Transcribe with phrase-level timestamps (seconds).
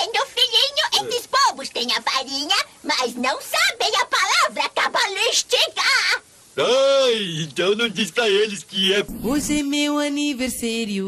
[0.00, 1.10] vendo, filhinho?
[1.10, 5.82] Esses povos têm a farinha, mas não sabem a palavra cabalística.
[6.56, 9.04] Ai, então não diz pra eles que é.
[9.22, 11.06] Hoje é meu aniversário.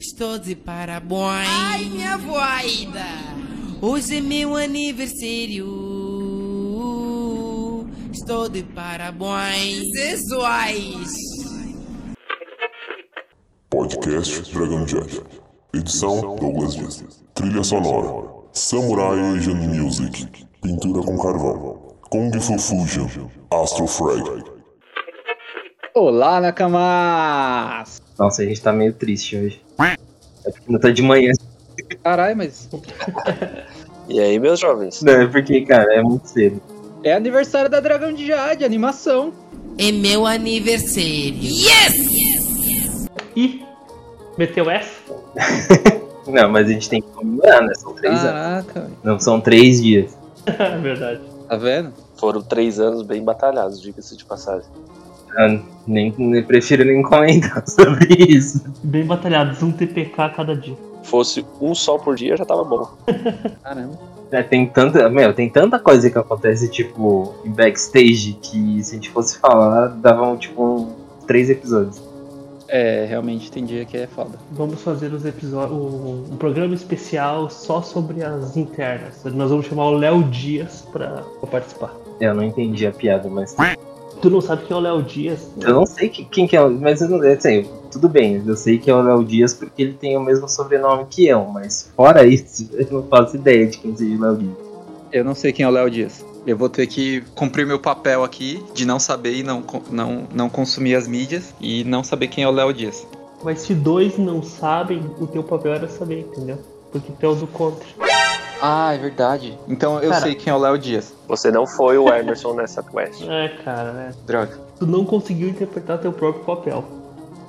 [0.00, 1.48] Estou de parabéns.
[1.48, 3.06] Ai, minha voida.
[3.80, 5.66] Hoje é meu aniversário.
[8.12, 9.90] Estou de parabéns.
[9.92, 11.12] Sexuais.
[13.68, 15.45] Podcast Dragon Jet.
[15.76, 17.04] Edição Douglas Dias.
[17.34, 18.30] Trilha sonora.
[18.52, 20.26] Samurai Asian Music.
[20.62, 21.96] Pintura com carvão.
[22.08, 23.06] Kung Fu Fusion.
[23.50, 24.42] Astro Frag.
[25.94, 28.00] Olá, Nakamas!
[28.18, 29.62] Nossa, a gente tá meio triste hoje.
[29.78, 31.32] É porque não tá de manhã.
[32.02, 32.68] Caralho, mas.
[34.08, 35.02] E aí, meus jovens?
[35.02, 36.62] Não, é porque, cara, é muito cedo.
[37.02, 39.32] É aniversário da Dragão de Jade, animação.
[39.76, 41.34] É meu aniversário.
[41.42, 43.08] Yes!
[43.34, 43.64] Ih,
[44.38, 45.05] meteu essa?
[46.26, 47.72] Não, mas a gente tem que comemorar, né?
[47.74, 48.66] São três anos.
[48.66, 48.90] Caraca.
[49.02, 50.16] Não, são três dias.
[50.46, 51.20] É verdade.
[51.48, 51.92] Tá vendo?
[52.16, 54.68] Foram três anos bem batalhados, diga-se de passagem.
[55.36, 58.64] Ah, nem, nem prefiro nem comentar sobre isso.
[58.82, 60.76] Bem batalhados, um TPK a cada dia.
[61.02, 62.88] Fosse um só por dia, já tava bom.
[63.62, 63.98] Caramba.
[64.30, 68.94] É, tem tanta, meu, tem tanta coisa que acontece, tipo, em backstage, que se a
[68.94, 70.92] gente fosse falar, davam, tipo, um,
[71.26, 72.00] três episódios.
[72.68, 74.38] É, realmente tem dia que é foda.
[74.52, 79.22] Vamos fazer os episódios, um, programa especial só sobre as internas.
[79.24, 81.94] Nós vamos chamar o Léo Dias pra, pra participar.
[82.20, 83.54] Eu não entendi a piada, mas.
[84.20, 85.48] Tu não sabe quem é o Léo Dias?
[85.60, 88.56] Eu não sei que- quem que é, o- mas eu não, assim, tudo bem, eu
[88.56, 91.92] sei que é o Léo Dias porque ele tem o mesmo sobrenome que eu, mas
[91.94, 94.56] fora isso, eu não faço ideia de quem seja o Léo Dias.
[95.12, 96.24] Eu não sei quem é o Léo Dias.
[96.46, 100.48] Eu vou ter que cumprir meu papel aqui de não saber e não, não, não
[100.48, 103.04] consumir as mídias e não saber quem é o Léo Dias.
[103.42, 106.58] Mas se dois não sabem, o teu papel era saber, entendeu?
[106.92, 107.84] Porque tu é o do contra.
[108.62, 109.58] Ah, é verdade.
[109.68, 110.22] Então eu Cara.
[110.22, 111.12] sei quem é o Léo Dias.
[111.26, 113.22] Você não foi o Emerson nessa quest.
[113.28, 114.14] É, cara, né?
[114.24, 114.58] Droga.
[114.78, 116.84] Tu não conseguiu interpretar teu próprio papel.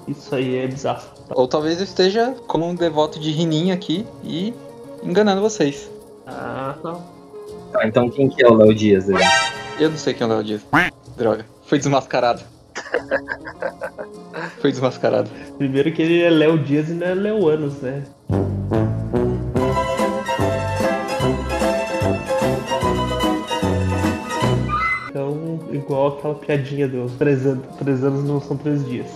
[0.07, 1.03] Isso aí é bizarro.
[1.29, 4.53] Ou talvez eu esteja como um devoto de Rinin aqui e
[5.03, 5.89] enganando vocês.
[6.25, 7.16] Ah, não.
[7.72, 9.09] Tá, então quem que é o Léo Dias?
[9.09, 9.16] aí?
[9.79, 10.61] Eu não sei quem é o Léo Dias.
[11.16, 11.45] Droga.
[11.66, 12.41] Foi desmascarado.
[14.61, 15.29] Foi desmascarado.
[15.57, 18.03] Primeiro que ele é Léo Dias e não é Léo Anos, né?
[25.09, 29.07] Então, igual aquela piadinha dos três anos, três anos não são três dias.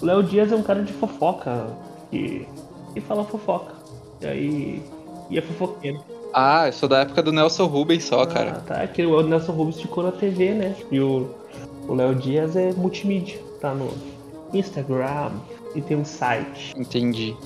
[0.00, 1.66] O Léo Dias é um cara de fofoca
[2.10, 2.46] que,
[2.92, 3.74] que fala fofoca.
[4.20, 4.82] E aí.
[5.30, 6.00] E é fofoqueiro.
[6.34, 8.52] Ah, eu sou da época do Nelson Rubens só, Ah, cara.
[8.66, 10.74] tá, que o Nelson Rubens ficou na TV, né?
[10.90, 11.28] E o
[11.88, 13.38] o Léo Dias é multimídia.
[13.60, 13.88] Tá no
[14.54, 15.32] Instagram
[15.74, 16.72] e tem um site.
[16.76, 17.36] Entendi.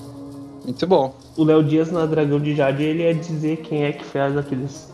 [0.63, 1.13] Muito bom.
[1.35, 4.89] O Léo Dias na Dragão de Jade, ele ia dizer quem é que fez aqueles,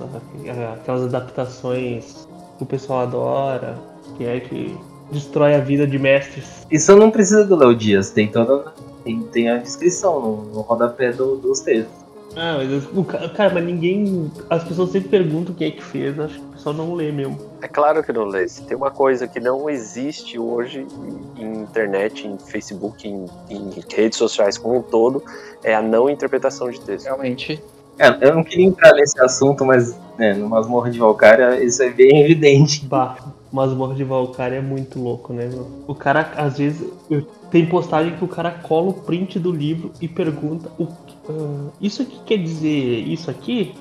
[0.79, 2.27] aquelas adaptações
[2.57, 3.77] que o pessoal adora,
[4.17, 4.75] quem é que
[5.11, 6.65] destrói a vida de mestres.
[6.71, 8.71] Isso não precisa do Léo Dias, tem toda.
[9.03, 12.02] Tem, tem a descrição no, no rodapé do- dos textos.
[12.35, 14.31] Ah, mas o ca- cara, mas ninguém.
[14.49, 17.37] As pessoas sempre perguntam quem é que fez, acho que o pessoal não lê mesmo.
[17.61, 18.47] É claro que não lê.
[18.47, 23.69] Se tem uma coisa que não existe hoje em em internet, em Facebook, em, em
[23.93, 25.21] redes sociais como um todo,
[25.63, 27.05] é a não interpretação de texto.
[27.05, 27.61] Realmente.
[27.99, 31.89] É, eu não queria entrar nesse assunto, mas né, no Masmorra de Valkyria isso é
[31.89, 32.85] bem evidente.
[32.85, 33.17] Bah,
[33.51, 35.67] Masmorra de Valkyria é muito louco, né, meu?
[35.87, 39.91] O cara, às vezes, eu- tem postagem que o cara cola o print do livro
[40.01, 42.67] e pergunta: o, que- ah, Isso aqui quer dizer
[43.07, 43.75] isso aqui?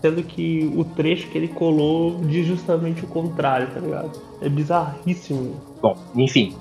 [0.00, 4.10] Sendo que o trecho que ele colou diz justamente o contrário, tá ligado?
[4.40, 5.54] É bizarríssimo.
[5.80, 6.56] Bom, enfim.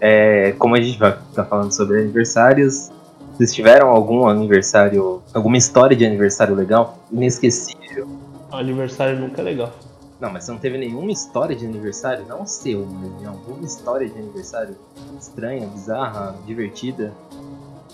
[0.00, 2.90] É, como a gente vai estar falando sobre aniversários,
[3.34, 6.98] vocês tiveram algum aniversário, alguma história de aniversário legal?
[7.12, 8.08] Inesquecível.
[8.50, 9.70] Aniversário nunca é legal.
[10.20, 12.26] Não, mas você não teve nenhuma história de aniversário?
[12.26, 14.76] Não seu, mas de alguma história de aniversário
[15.18, 17.12] estranha, bizarra, divertida?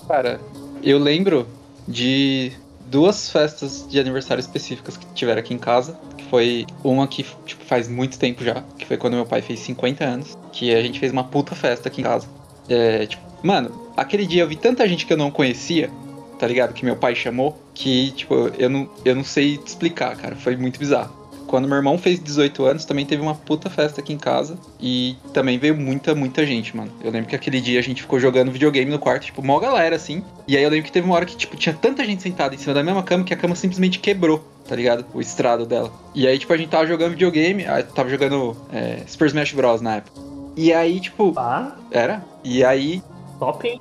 [0.08, 0.40] Cara,
[0.82, 1.46] eu lembro
[1.86, 2.52] de
[2.86, 5.98] duas festas de aniversário específicas que tiveram aqui em casa.
[6.16, 9.60] Que foi uma que tipo, faz muito tempo já, que foi quando meu pai fez
[9.60, 10.36] 50 anos.
[10.52, 12.26] Que a gente fez uma puta festa aqui em casa.
[12.68, 15.90] É, tipo, mano, aquele dia eu vi tanta gente que eu não conhecia,
[16.38, 16.72] tá ligado?
[16.72, 20.34] Que meu pai chamou, que, tipo, eu não, eu não sei te explicar, cara.
[20.34, 21.25] Foi muito bizarro.
[21.46, 24.58] Quando meu irmão fez 18 anos, também teve uma puta festa aqui em casa.
[24.80, 26.90] E também veio muita, muita gente, mano.
[27.02, 29.96] Eu lembro que aquele dia a gente ficou jogando videogame no quarto, tipo, mó galera,
[29.96, 30.24] assim.
[30.46, 32.58] E aí eu lembro que teve uma hora que, tipo, tinha tanta gente sentada em
[32.58, 35.04] cima da mesma cama que a cama simplesmente quebrou, tá ligado?
[35.14, 35.92] O estrado dela.
[36.14, 39.80] E aí, tipo, a gente tava jogando videogame, aí tava jogando é, Super Smash Bros.
[39.80, 40.20] na época.
[40.56, 41.32] E aí, tipo.
[41.36, 42.24] Ah, Era?
[42.42, 43.02] E aí.
[43.38, 43.80] top, hein?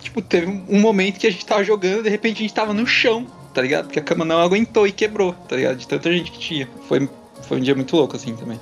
[0.00, 2.86] tipo, teve um momento que a gente tava jogando, de repente a gente tava no
[2.86, 3.86] chão, tá ligado?
[3.86, 5.76] Porque a cama não aguentou e quebrou, tá ligado?
[5.76, 6.68] De tanta gente que tinha.
[6.88, 7.08] Foi,
[7.42, 8.58] foi um dia muito louco, assim, também.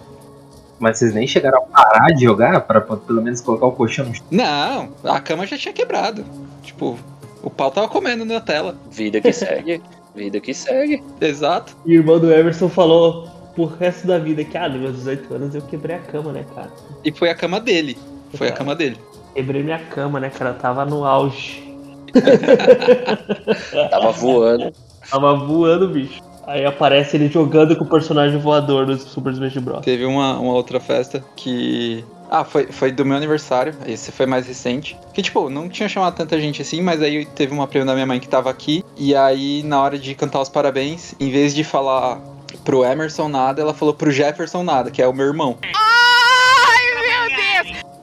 [0.79, 4.15] Mas vocês nem chegaram a parar de jogar para pelo menos colocar o colchão no
[4.15, 4.25] chão?
[4.31, 6.25] Não, a cama já tinha quebrado.
[6.63, 6.99] Tipo,
[7.43, 8.77] o pau tava comendo na tela.
[8.91, 9.83] Vida que segue.
[10.15, 11.03] Vida que segue.
[11.21, 11.77] Exato.
[11.85, 15.35] E o irmão do Emerson falou pro resto da vida que, ah, nos meus 18
[15.35, 16.71] anos eu quebrei a cama, né, cara?
[17.05, 17.99] E foi a cama dele.
[18.35, 18.99] Foi a cama dele.
[19.35, 20.51] Quebrei minha cama, né, cara?
[20.51, 21.68] Eu tava no auge.
[23.91, 24.73] Tava voando.
[25.11, 26.21] Tava voando, bicho.
[26.47, 29.85] Aí aparece ele jogando com o personagem voador do Super Smash Bros.
[29.85, 32.03] Teve uma, uma outra festa que.
[32.31, 34.97] Ah, foi, foi do meu aniversário, esse foi mais recente.
[35.13, 38.07] Que, tipo, não tinha chamado tanta gente assim, mas aí teve uma prima da minha
[38.07, 38.83] mãe que tava aqui.
[38.97, 42.19] E aí, na hora de cantar os parabéns, em vez de falar
[42.65, 45.57] pro Emerson nada, ela falou pro Jefferson nada, que é o meu irmão.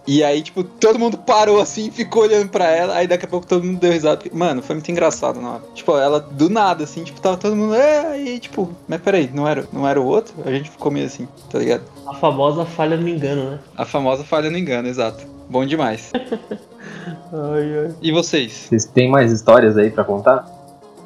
[0.08, 3.48] E aí, tipo, todo mundo parou assim, ficou olhando pra ela, aí daqui a pouco
[3.48, 4.18] todo mundo deu risada.
[4.18, 5.64] Porque, mano, foi muito engraçado na hora.
[5.74, 7.74] Tipo, ela do nada, assim, tipo, tava todo mundo.
[7.74, 10.36] É, aí, tipo, mas peraí, não era, não era o outro?
[10.46, 11.84] A gente ficou meio assim, tá ligado?
[12.06, 13.60] A famosa falha no engano, né?
[13.76, 15.26] A famosa falha no engano, exato.
[15.50, 16.12] Bom demais.
[16.14, 17.96] ai, ai.
[18.00, 18.52] E vocês?
[18.52, 20.46] Vocês têm mais histórias aí pra contar?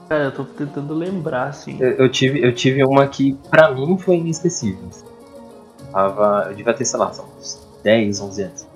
[0.09, 1.77] Cara, eu tô tentando lembrar, assim.
[1.79, 4.89] Eu, eu tive, eu tive uma que pra mim foi inesquecível.
[5.91, 8.68] Tava, eu devia ter, sei lá, uns 10, 11 anos.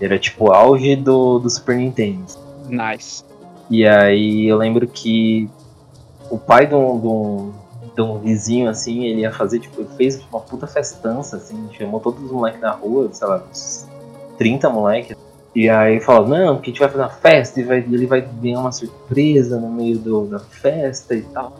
[0.00, 2.24] Era tipo auge do, do Super Nintendo.
[2.68, 3.24] Nice.
[3.70, 5.48] E aí eu lembro que
[6.30, 7.52] o pai de um, de um,
[7.94, 12.00] de um vizinho, assim, ele ia fazer, tipo, ele fez uma puta festança, assim, chamou
[12.00, 13.86] todos os moleques da rua, sei lá, uns
[14.38, 15.16] 30 moleques.
[15.54, 18.20] E aí falou, não, porque a gente vai fazer uma festa e vai, ele vai
[18.20, 21.52] ganhar uma surpresa no meio do, da festa e tal.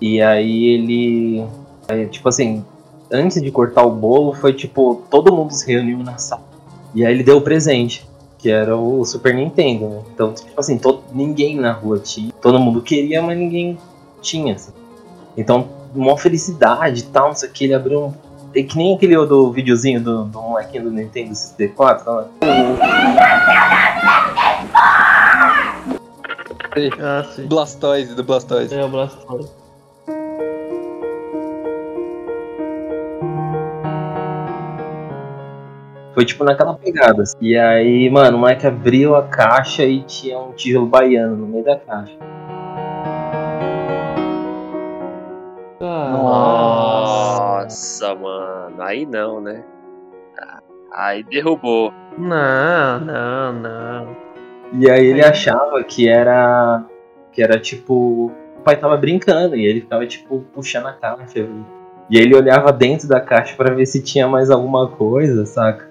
[0.00, 1.46] E aí ele,
[1.88, 2.64] aí, tipo assim,
[3.10, 6.49] antes de cortar o bolo, foi tipo, todo mundo se reuniu na sala.
[6.94, 8.06] E aí ele deu o presente,
[8.38, 10.02] que era o Super Nintendo, né?
[10.12, 12.32] Então, tipo assim, todo, ninguém na rua tinha.
[12.40, 13.78] Todo mundo queria, mas ninguém
[14.20, 14.54] tinha.
[14.54, 14.72] Assim.
[15.36, 18.14] Então, uma felicidade e tal, não sei o que, ele abriu um.
[18.54, 22.28] É que nem aquele do videozinho do, do molequinho do Nintendo 64, tá lá.
[27.00, 27.46] Ah, sim.
[27.46, 28.74] Blastoise, do Blastoise.
[28.74, 29.59] É, o Blastoise.
[36.20, 37.22] Foi tipo naquela pegada.
[37.22, 37.38] assim.
[37.40, 41.64] E aí, mano, o moleque abriu a caixa e tinha um tijolo baiano no meio
[41.64, 42.12] da caixa.
[46.90, 48.82] Nossa, mano.
[48.82, 49.64] Aí não, né?
[50.92, 51.90] Aí derrubou.
[52.18, 54.16] não, não, não.
[54.74, 56.84] E aí ele achava que era.
[57.32, 58.30] que era tipo.
[58.58, 61.48] O pai tava brincando e ele ficava, tipo, puxando a caixa.
[62.10, 65.89] E aí ele olhava dentro da caixa pra ver se tinha mais alguma coisa, saca?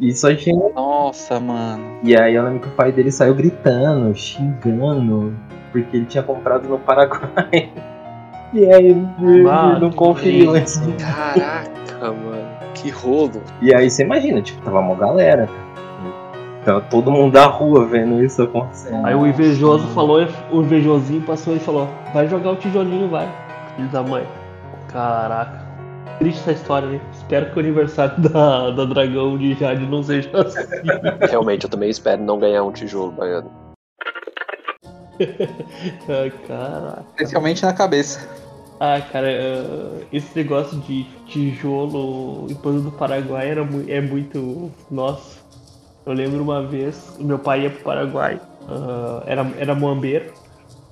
[0.00, 0.56] E só tinha.
[0.74, 1.98] Nossa, mano.
[2.02, 5.36] E aí eu lembro que o pai dele saiu gritando, xingando,
[5.70, 7.70] porque ele tinha comprado no Paraguai.
[8.52, 10.80] E aí ele Mano, não conferiu esse.
[10.94, 11.70] Caraca,
[12.00, 12.48] mano.
[12.74, 13.40] Que rolo.
[13.62, 15.48] E aí você imagina, tipo, tava uma galera.
[16.64, 19.06] Tava todo mundo da rua vendo isso acontecendo.
[19.06, 23.28] Aí o invejoso falou, o invejosinho passou e falou, vai jogar o tijolinho, vai.
[23.76, 24.26] Filho da mãe.
[24.88, 25.69] Caraca.
[26.18, 27.00] Triste essa história, né?
[27.12, 30.66] Espero que o aniversário da, da Dragão de Jade não seja assim.
[31.30, 33.50] Realmente, eu também espero não ganhar um tijolo baiano.
[36.08, 37.04] Ai, caraca.
[37.10, 38.28] Especialmente na cabeça.
[38.78, 44.70] Ah, cara, eh, esse negócio de tijolo em pano do Paraguai era mu- é muito.
[44.90, 45.38] Nossa.
[46.06, 50.32] Eu lembro uma vez, o meu pai ia pro Paraguai, ah, era, era moambeiro,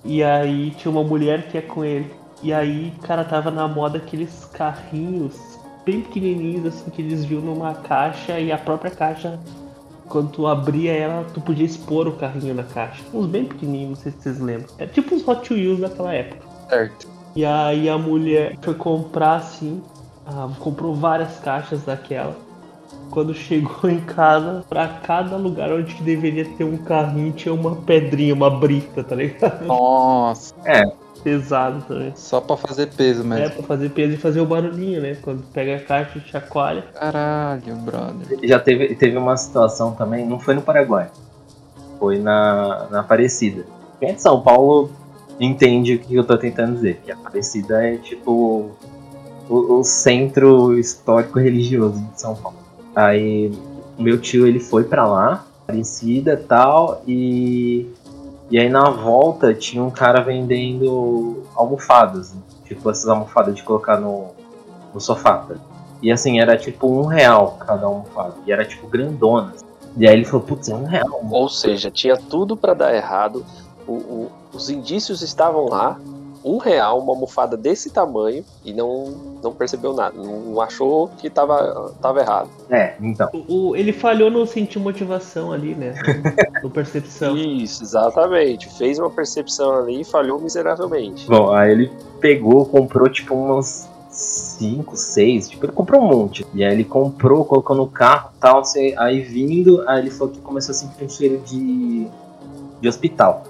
[0.05, 2.11] e aí tinha uma mulher que ia com ele.
[2.43, 5.37] E aí, cara, tava na moda aqueles carrinhos
[5.85, 9.41] bem pequenininhos, assim, que eles viam numa caixa e a própria caixa,
[10.09, 13.03] quando tu abria ela, tu podia expor o carrinho na caixa.
[13.13, 14.69] Uns bem pequenininhos, não sei se vocês lembram.
[14.79, 16.47] É tipo os Hot Wheels daquela época.
[16.69, 17.09] Certo.
[17.35, 19.83] E aí a mulher foi comprar assim,
[20.27, 22.37] ah, comprou várias caixas daquela.
[23.11, 28.35] Quando chegou em casa, pra cada lugar onde deveria ter um carrinho tinha uma pedrinha,
[28.35, 29.65] uma brita, tá ligado?
[29.65, 30.55] Nossa.
[31.25, 32.13] Pesado também.
[32.15, 33.57] Só pra fazer peso É, mesmo.
[33.57, 35.17] pra fazer peso e fazer o barulhinho, né?
[35.21, 36.83] Quando pega a caixa e chacoalha.
[36.95, 38.39] Caralho, brother.
[38.45, 41.11] Já teve, teve uma situação também, não foi no Paraguai,
[41.99, 43.65] foi na, na Aparecida.
[43.99, 44.91] Quem é de São Paulo
[45.41, 48.71] entende o que eu tô tentando dizer, que a Aparecida é tipo
[49.51, 52.59] o, o centro histórico religioso de São Paulo.
[52.99, 53.53] Aí
[53.97, 57.87] meu tio ele foi pra lá, Aparecida tal, e,
[58.51, 62.41] e aí na volta tinha um cara vendendo almofadas, né?
[62.65, 64.29] tipo essas almofadas de colocar no,
[64.93, 65.39] no sofá.
[65.39, 65.55] tá?
[66.03, 68.35] E assim, era tipo um real cada almofada.
[68.47, 69.53] E era tipo grandona.
[69.97, 71.21] E aí ele falou, putz, é um real.
[71.31, 73.45] Ou seja, tinha tudo para dar errado.
[73.87, 76.01] O, o, os indícios estavam lá.
[76.49, 80.17] Um real, uma almofada desse tamanho, e não, não percebeu nada.
[80.17, 82.49] Não achou que tava, tava errado.
[82.71, 83.29] É, então.
[83.33, 85.95] O, o, ele falhou no sentir motivação ali, né?
[86.63, 87.37] no percepção.
[87.39, 88.69] Isso, exatamente.
[88.77, 91.27] Fez uma percepção ali e falhou miseravelmente.
[91.27, 96.47] Bom, aí ele pegou, comprou tipo umas 5, 6, tipo, ele comprou um monte.
[96.55, 100.33] E aí ele comprou, colocou no carro e tal, assim, aí vindo, aí ele falou
[100.33, 102.09] que começou a sentir um cheiro de,
[102.81, 103.45] de hospital.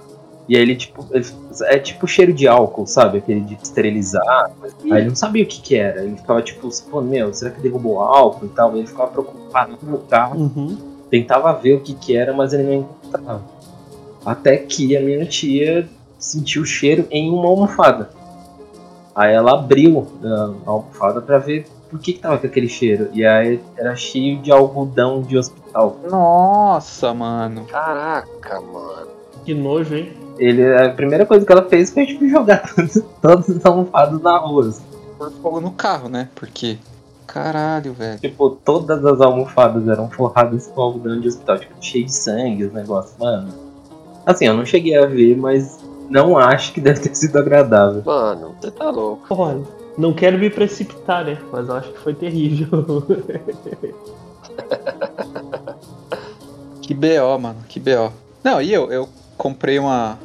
[0.48, 1.26] E aí ele, tipo, ele,
[1.64, 3.18] é tipo cheiro de álcool, sabe?
[3.18, 4.50] Aquele de esterilizar.
[4.90, 6.02] Aí ele não sabia o que que era.
[6.02, 8.74] Ele ficava tipo, pô, meu, será que derrubou álcool e tal?
[8.74, 10.40] E ele ficava preocupado no carro.
[10.40, 10.78] Uhum.
[11.10, 13.42] Tentava ver o que que era, mas ele não encontrava.
[14.24, 15.86] Até que a minha tia
[16.18, 18.10] sentiu o cheiro em uma almofada.
[19.14, 23.10] Aí ela abriu a almofada para ver por que, que tava com aquele cheiro.
[23.12, 25.98] E aí era cheio de algodão de hospital.
[26.08, 27.64] Nossa, mano.
[27.64, 29.08] Caraca, mano.
[29.44, 30.27] Que nojo, hein?
[30.38, 32.72] Ele, a primeira coisa que ela fez foi tipo, jogar
[33.20, 34.68] todas as almofadas na rua.
[34.68, 34.82] Assim.
[35.18, 36.28] Por fogo no carro, né?
[36.34, 36.78] Porque.
[37.26, 38.20] Caralho, velho.
[38.20, 42.72] Tipo, todas as almofadas eram forradas com algodão de hospital, tipo, cheio de sangue, os
[42.72, 43.52] negócios, mano.
[44.24, 45.78] Assim, eu não cheguei a ver, mas
[46.08, 48.02] não acho que deve ter sido agradável.
[48.04, 49.26] Mano, você tá louco.
[49.30, 49.62] Olha,
[49.96, 51.38] não quero me precipitar, né?
[51.52, 53.04] Mas eu acho que foi terrível.
[56.80, 58.10] que BO, mano, que BO.
[58.42, 60.18] Não, e eu, eu comprei uma,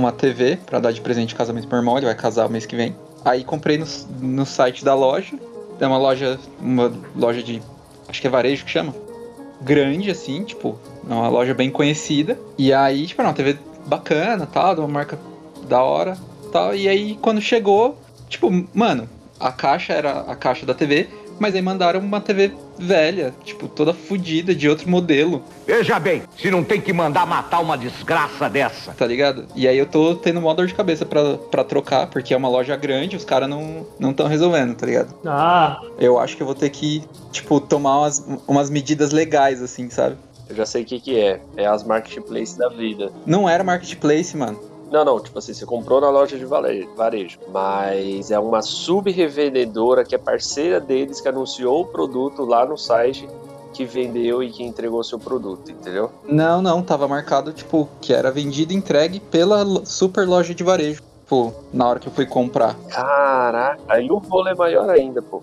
[0.00, 2.66] uma TV pra dar de presente de casamento pro meu irmão, ele vai casar mês
[2.66, 2.96] que vem.
[3.24, 3.86] Aí comprei no,
[4.20, 5.38] no site da loja.
[5.78, 7.62] É uma loja, uma loja de.
[8.08, 8.94] Acho que é varejo que chama.
[9.60, 10.78] Grande, assim, tipo,
[11.08, 12.38] é uma loja bem conhecida.
[12.58, 15.18] E aí, tipo, não, TV bacana, tal, de uma marca
[15.68, 16.18] da hora,
[16.52, 16.74] tal.
[16.74, 21.08] E aí, quando chegou, tipo, mano, a caixa era a caixa da TV,
[21.40, 25.42] mas aí mandaram uma TV velha, tipo, toda fodida, de outro modelo.
[25.66, 28.92] Veja bem, se não tem que mandar matar uma desgraça dessa.
[28.92, 29.46] Tá ligado?
[29.56, 32.48] E aí eu tô tendo mó dor de cabeça pra, pra trocar, porque é uma
[32.48, 35.14] loja grande, os caras não não estão resolvendo, tá ligado?
[35.24, 35.80] Ah.
[35.98, 40.16] Eu acho que eu vou ter que, tipo, tomar umas, umas medidas legais, assim, sabe?
[40.50, 41.40] Eu já sei o que que é.
[41.56, 43.10] É as marketplace da vida.
[43.24, 44.69] Não era marketplace, mano.
[44.90, 50.16] Não, não, tipo assim, você comprou na loja de varejo, mas é uma sub-revendedora que
[50.16, 53.28] é parceira deles que anunciou o produto lá no site
[53.72, 56.10] que vendeu e que entregou seu produto, entendeu?
[56.28, 61.02] Não, não, tava marcado, tipo, que era vendido e entregue pela super loja de varejo,
[61.28, 62.74] pô, na hora que eu fui comprar.
[62.88, 65.40] Caraca, aí o rolo é maior ainda, pô.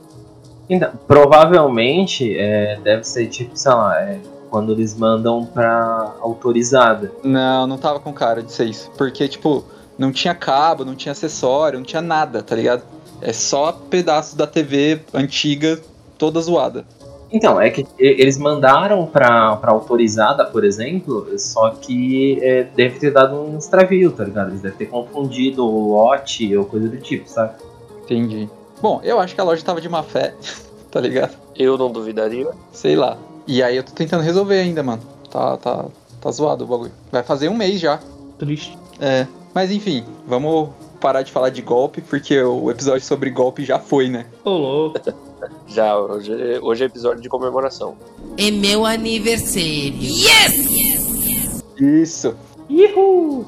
[0.70, 7.12] Então, provavelmente é, deve ser tipo, sei lá, é, quando eles mandam pra autorizada.
[7.24, 8.92] Não, não tava com cara de ser isso.
[8.98, 9.64] Porque, tipo,
[9.98, 12.84] não tinha cabo, não tinha acessório, não tinha nada, tá ligado?
[13.22, 15.80] É só pedaços da TV antiga,
[16.18, 16.86] toda zoada.
[17.32, 23.12] Então, é que eles mandaram pra, pra autorizada, por exemplo, só que é, deve ter
[23.12, 24.50] dado um extravio, tá ligado?
[24.52, 27.56] Eles devem ter confundido o lote ou coisa do tipo, sabe?
[28.04, 28.50] Entendi.
[28.82, 30.34] Bom, eu acho que a loja tava de má fé,
[30.90, 31.36] tá ligado?
[31.56, 32.50] Eu não duvidaria.
[32.72, 33.18] Sei lá.
[33.48, 35.02] E aí eu tô tentando resolver ainda, mano.
[35.32, 35.86] Tá, tá,
[36.20, 36.92] tá zoado o bagulho.
[37.12, 38.00] Vai fazer um mês já.
[38.38, 38.78] Triste.
[39.00, 39.26] É.
[39.54, 44.10] Mas enfim, vamos parar de falar de golpe, porque o episódio sobre golpe já foi,
[44.10, 44.26] né?
[44.44, 45.00] Ô, louco.
[45.68, 47.96] já, hoje, hoje é episódio de comemoração.
[48.38, 49.94] É meu aniversário.
[50.02, 51.64] Yes!
[51.80, 52.36] Isso.
[52.70, 53.48] Uhul!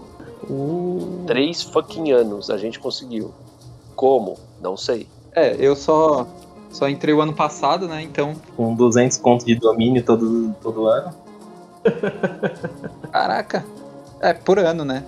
[0.50, 1.24] Uh.
[1.28, 3.34] Três fucking anos a gente conseguiu.
[3.96, 4.38] Como?
[4.62, 5.08] Não sei.
[5.36, 6.28] É, eu só
[6.70, 8.02] só entrei o ano passado, né?
[8.02, 8.36] Então.
[8.56, 11.14] Com 200 contos de domínio todo, todo ano.
[13.12, 13.66] Caraca.
[14.20, 15.04] É, por ano, né?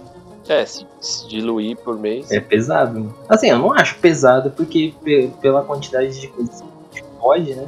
[0.48, 2.32] É, se, se diluir por mês.
[2.32, 3.14] É pesado.
[3.30, 4.94] Assim, eu não acho pesado porque
[5.42, 6.68] pela quantidade de coisas que
[7.00, 7.68] a gente pode, né?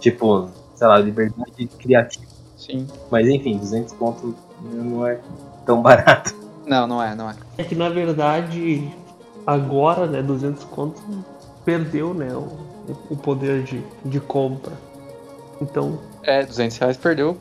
[0.00, 2.24] Tipo, sei lá, liberdade criativa.
[2.56, 2.86] Sim.
[3.10, 5.20] Mas enfim, 200 contos não é
[5.66, 6.34] tão barato.
[6.66, 7.36] Não, não é, não é.
[7.58, 8.90] É que na verdade,
[9.46, 11.02] agora, né, 200 contos
[11.64, 12.63] perdeu, né, o,
[13.10, 14.72] o poder de, de compra.
[15.60, 15.98] Então.
[16.22, 17.36] É, 200 reais perdeu.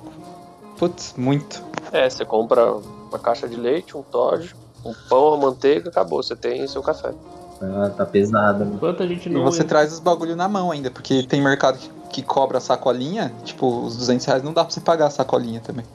[0.78, 1.64] Putz, muito.
[1.92, 6.36] É, você compra uma caixa de leite, um Todd, um pão, uma manteiga, acabou, você
[6.36, 7.14] tem seu café.
[7.62, 8.72] Ah, tá pesado, né?
[8.76, 9.42] Enquanto a gente não.
[9.42, 13.32] E você traz os bagulho na mão ainda, porque tem mercado que, que cobra sacolinha,
[13.44, 15.86] tipo, os 200 reais não dá pra você pagar a sacolinha também.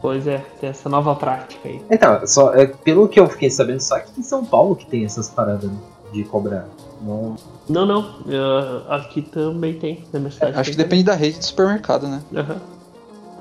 [0.00, 1.82] Pois é, tem essa nova prática aí.
[1.90, 5.04] Então, só, é, pelo que eu fiquei sabendo, só aqui em São Paulo que tem
[5.04, 5.70] essas paradas
[6.12, 6.66] de cobrar.
[7.00, 7.36] Não,
[7.68, 8.00] não, não.
[8.20, 10.04] Uh, aqui também tem.
[10.12, 12.22] Na minha cidade Acho que depende da rede de supermercado, né?
[12.32, 12.60] Uhum.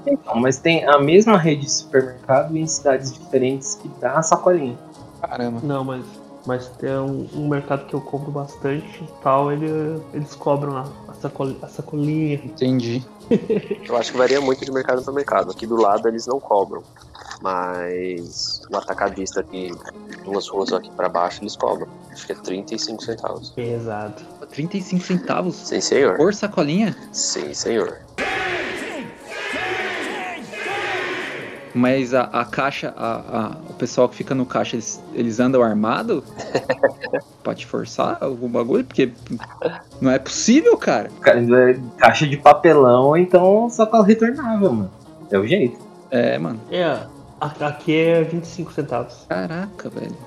[0.05, 4.77] Então, mas tem a mesma rede de supermercado em cidades diferentes que dá a sacolinha.
[5.21, 5.59] Caramba.
[5.63, 6.05] Não, mas
[6.45, 10.85] Mas tem um, um mercado que eu compro bastante tal, ele, eles cobram a,
[11.17, 12.35] a, sacol, a sacolinha.
[12.35, 13.03] Entendi.
[13.87, 15.51] Eu acho que varia muito de mercado para mercado.
[15.51, 16.83] Aqui do lado eles não cobram.
[17.41, 19.71] Mas o atacadista aqui,
[20.23, 21.87] duas ruas aqui para baixo, eles cobram.
[22.11, 23.53] Acho que é 35 centavos.
[23.57, 24.23] Exato.
[24.49, 25.55] 35 centavos?
[25.55, 26.17] Sim, senhor.
[26.17, 26.95] Por sacolinha?
[27.11, 27.97] Sim, senhor.
[31.77, 35.61] Mas a, a caixa, a, a, o pessoal que fica no caixa, eles, eles andam
[35.61, 36.23] armado?
[37.43, 38.83] pra te forçar algum bagulho?
[38.83, 39.11] Porque
[40.01, 41.11] não é possível, cara.
[41.21, 44.91] Cara, é caixa de papelão, então sacola retornável, mano.
[45.29, 45.77] É o jeito.
[46.09, 46.59] É, mano.
[46.71, 46.99] É,
[47.39, 49.25] aqui é 25 centavos.
[49.29, 50.17] Caraca, velho.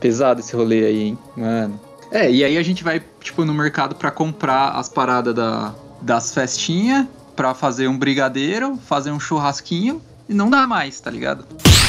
[0.00, 1.18] Pesado esse rolê aí, hein?
[1.36, 1.78] Mano.
[2.10, 6.32] É, e aí a gente vai, tipo, no mercado pra comprar as paradas da, das
[6.32, 7.06] festinhas,
[7.36, 11.44] pra fazer um brigadeiro, fazer um churrasquinho e não dá mais, tá ligado?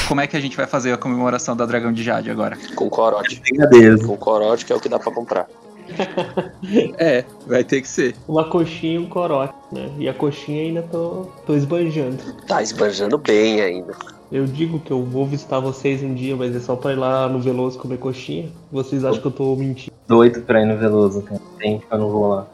[0.08, 2.58] Como é que a gente vai fazer a comemoração da Dragão de Jade agora?
[2.76, 3.40] Com corote.
[3.40, 4.06] Brigadeiro.
[4.06, 5.48] Com corote, que é o que dá pra comprar.
[6.98, 8.16] é, vai ter que ser.
[8.28, 9.90] Uma coxinha e um corote, né?
[9.98, 12.18] E a coxinha ainda tô, tô esbanjando.
[12.48, 13.96] Tá esbanjando bem ainda.
[14.32, 17.30] Eu digo que eu vou visitar vocês um dia, mas é só pra ir lá
[17.30, 18.50] no Veloso comer coxinha.
[18.72, 19.96] Vocês acham que eu tô mentindo?
[20.08, 21.42] Doido pra ir no Veloso, cara.
[21.60, 22.48] Tem que eu não vou lá.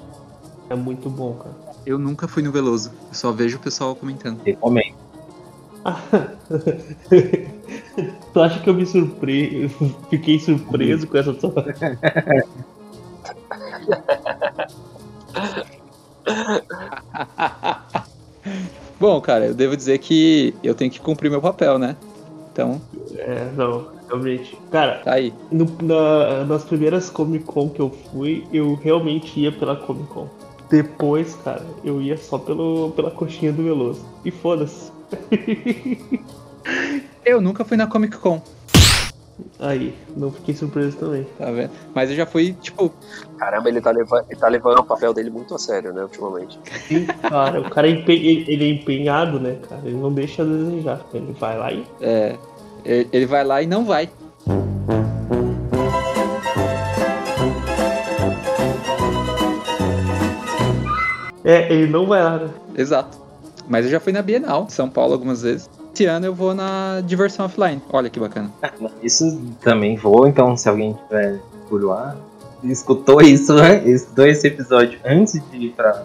[0.70, 1.56] É muito bom, cara.
[1.86, 2.92] Eu nunca fui no Veloso.
[3.10, 4.42] Eu só vejo o pessoal comentando.
[4.44, 5.01] Recomendo.
[8.34, 9.70] tu acha que eu me surpre...
[10.10, 11.54] Fiquei surpreso com essa tua.
[19.00, 21.96] Bom, cara, eu devo dizer que eu tenho que cumprir meu papel, né?
[22.52, 22.82] Então.
[23.16, 24.58] É, não, realmente.
[24.72, 25.34] Cara, tá aí.
[25.52, 30.28] No, na, nas primeiras Comic Con que eu fui, eu realmente ia pela Comic Con.
[30.70, 34.06] Depois, cara, eu ia só pelo, pela coxinha do Veloso.
[34.24, 34.91] E foda-se.
[37.26, 38.42] eu nunca fui na Comic Con.
[39.60, 41.26] Aí, não fiquei surpreso também.
[41.38, 41.72] Tá vendo?
[41.94, 42.92] Mas eu já fui, tipo.
[43.38, 46.60] Caramba, ele tá, levando, ele tá levando o papel dele muito a sério, né, ultimamente.
[46.88, 49.82] Sim, cara, o cara é empenhado, ele é empenhado, né, cara?
[49.86, 51.02] Ele não deixa a desejar.
[51.14, 51.86] Ele vai lá e.
[52.02, 52.38] É.
[52.84, 54.10] Ele vai lá e não vai.
[61.44, 62.50] É, ele não vai lá, né?
[62.76, 63.18] Exato.
[63.72, 65.70] Mas eu já fui na Bienal, São Paulo, algumas vezes.
[65.94, 67.82] Esse ano eu vou na Diversão Offline.
[67.90, 68.52] Olha que bacana.
[69.02, 72.18] Isso também vou, então se alguém tiver por lá,
[72.66, 73.82] escutou isso, né?
[73.88, 76.04] escutou esse episódio antes de ir pra,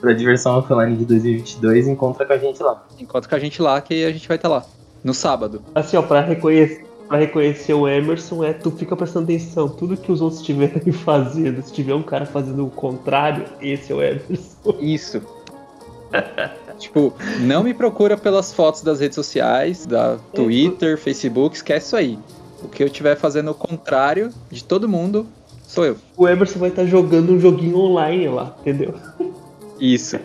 [0.00, 2.86] pra Diversão Offline de 2022, encontra com a gente lá.
[2.96, 4.64] Encontra com a gente lá que a gente vai estar tá lá.
[5.02, 5.62] No sábado.
[5.74, 9.68] Assim, ó, pra reconhecer, pra reconhecer o Emerson é tu fica prestando atenção.
[9.68, 13.96] Tudo que os outros estiverem fazendo, se tiver um cara fazendo o contrário, esse é
[13.96, 14.76] o Emerson.
[14.78, 15.39] Isso.
[16.78, 22.18] tipo, não me procura pelas fotos das redes sociais, da Twitter, Facebook, esquece isso aí.
[22.62, 25.26] O que eu estiver fazendo o contrário de todo mundo,
[25.62, 25.96] sou eu.
[26.16, 28.94] O Emerson vai estar tá jogando um joguinho online lá, entendeu?
[29.80, 30.18] Isso.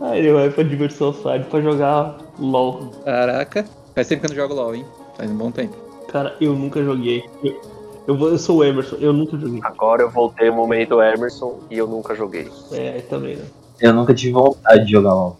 [0.00, 2.90] Aí ele vai pra diversão offline pra jogar LOL.
[3.04, 3.64] Caraca.
[3.94, 4.84] Faz tempo que eu não jogo LOL, hein?
[5.16, 5.76] Faz um bom tempo.
[6.08, 7.24] Cara, eu nunca joguei.
[7.42, 7.60] Eu,
[8.06, 9.60] eu, vou, eu sou o Emerson, eu nunca joguei.
[9.62, 12.48] Agora eu voltei o momento Emerson e eu nunca joguei.
[12.72, 13.44] É, também, né?
[13.80, 15.36] Eu nunca tive vontade de jogar LOL.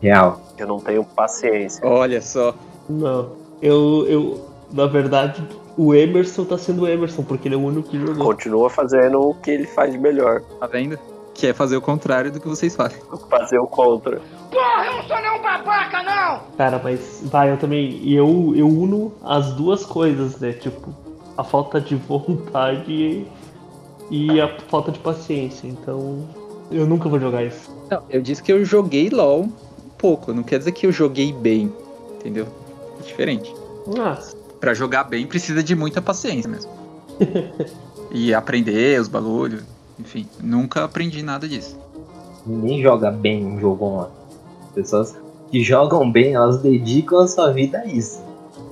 [0.00, 0.40] Real.
[0.56, 1.86] Eu não tenho paciência.
[1.86, 2.54] Olha só.
[2.88, 3.30] Não.
[3.60, 7.88] Eu, eu, na verdade, o Emerson tá sendo o Emerson, porque ele é o único
[7.88, 8.26] que jogou.
[8.26, 10.42] Continua fazendo o que ele faz de melhor.
[10.58, 10.98] Tá vendo?
[11.34, 12.98] Que é fazer o contrário do que vocês fazem.
[13.30, 14.20] Fazer o contra.
[14.50, 16.40] Porra, eu não sou nenhum babaca, não!
[16.56, 18.00] Cara, mas vai, eu também.
[18.10, 20.52] Eu, eu uno as duas coisas, né?
[20.52, 20.92] Tipo,
[21.36, 23.24] a falta de vontade
[24.10, 25.68] e a falta de paciência.
[25.68, 26.26] Então,
[26.70, 27.70] eu nunca vou jogar isso.
[27.90, 29.52] Não, eu disse que eu joguei LOL um
[29.96, 30.32] pouco.
[30.32, 31.72] Não quer dizer que eu joguei bem.
[32.16, 32.46] Entendeu?
[33.00, 33.54] É diferente.
[33.86, 34.36] Nossa.
[34.60, 36.70] Pra jogar bem precisa de muita paciência mesmo.
[38.10, 39.62] e aprender os bagulhos.
[39.98, 41.78] Enfim, nunca aprendi nada disso.
[42.46, 44.14] Ninguém joga bem um jogo online.
[44.74, 45.16] Pessoas
[45.50, 48.22] que jogam bem, elas dedicam a sua vida a isso.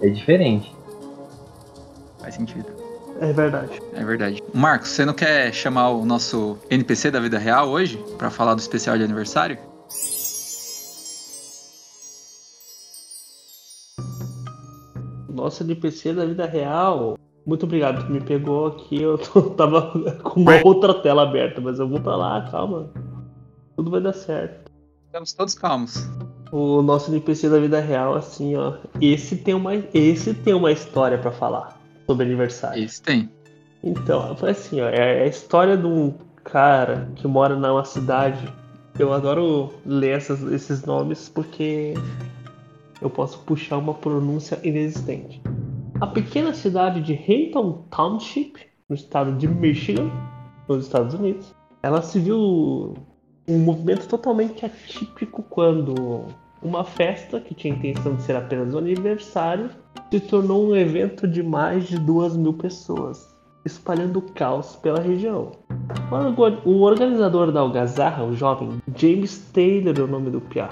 [0.00, 0.74] É diferente.
[2.18, 2.75] Faz sentido.
[3.20, 3.80] É verdade.
[3.94, 4.42] É verdade.
[4.52, 8.60] Marcos, você não quer chamar o nosso NPC da vida real hoje para falar do
[8.60, 9.58] especial de aniversário?
[15.28, 17.16] Nosso NPC da vida real.
[17.46, 19.00] Muito obrigado que me pegou aqui.
[19.00, 22.90] Eu tô, tava com uma outra tela aberta, mas eu vou pra lá, calma.
[23.76, 24.70] Tudo vai dar certo.
[25.06, 26.08] Estamos todos calmos.
[26.52, 28.74] O nosso NPC da vida real, assim, ó.
[29.00, 31.75] Esse tem uma, esse tem uma história para falar
[32.06, 32.82] sobre aniversário.
[32.82, 33.28] Esse tem.
[33.82, 34.88] Então, foi assim, ó.
[34.88, 38.52] É a história de um cara que mora numa cidade.
[38.98, 41.94] Eu adoro ler essas, esses nomes porque
[43.00, 45.42] eu posso puxar uma pronúncia inexistente.
[46.00, 48.54] a pequena cidade de Hayton Township,
[48.88, 50.10] no estado de Michigan,
[50.68, 52.94] nos Estados Unidos, ela se viu
[53.48, 56.26] um movimento totalmente atípico quando
[56.62, 59.70] uma festa que tinha a intenção de ser apenas um aniversário
[60.10, 65.52] se tornou um evento de mais de duas mil pessoas, espalhando caos pela região.
[66.64, 70.70] O organizador da algazarra, o jovem James Taylor, é o nome do piá.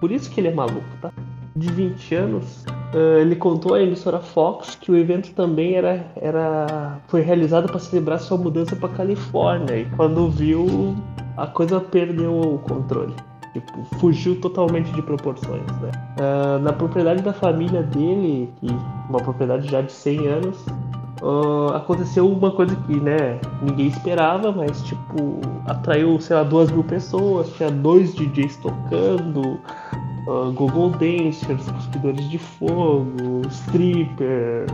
[0.00, 1.10] Por isso que ele é maluco, tá?
[1.56, 2.64] De 20 anos,
[2.94, 7.80] eh, ele contou à emissora Fox que o evento também era, era foi realizado para
[7.80, 10.94] celebrar sua mudança para Califórnia e quando viu
[11.36, 13.14] a coisa perdeu o controle.
[13.52, 15.90] Tipo, fugiu totalmente de proporções, né?
[16.18, 18.66] Uh, na propriedade da família dele, que
[19.08, 20.66] uma propriedade já de 100 anos,
[21.22, 26.84] uh, aconteceu uma coisa que, né, ninguém esperava, mas, tipo, atraiu, sei lá, duas mil
[26.84, 29.58] pessoas, tinha dois DJs tocando,
[30.26, 34.66] uh, Google Dancers, cuspidores de fogo, stripper,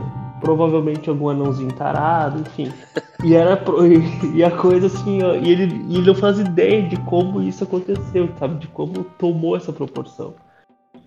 [0.45, 2.71] provavelmente algum anãozinho tarado, enfim.
[3.23, 3.59] E era
[4.35, 7.63] e a coisa assim, ó, e ele, e ele não faz ideia de como isso
[7.63, 8.59] aconteceu, sabe?
[8.59, 10.35] De como tomou essa proporção.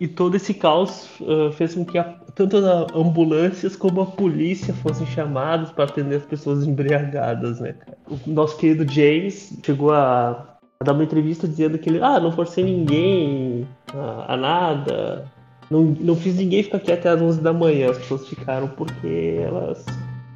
[0.00, 4.74] E todo esse caos uh, fez com que a, tanto as ambulâncias como a polícia
[4.74, 7.76] fossem chamadas para atender as pessoas embriagadas, né?
[8.10, 12.32] O nosso querido James chegou a, a dar uma entrevista dizendo que ele, ah, não
[12.32, 15.30] forcei ninguém a, a nada,
[15.70, 19.38] não, não fiz ninguém ficar aqui até as 11 da manhã, as pessoas ficaram porque
[19.42, 19.84] elas